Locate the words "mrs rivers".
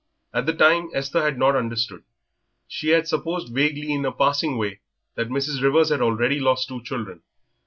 5.29-5.89